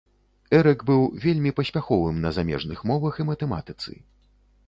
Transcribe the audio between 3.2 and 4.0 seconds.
і матэматыцы.